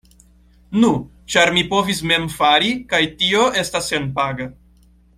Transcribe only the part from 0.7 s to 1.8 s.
Nu, ĉar mi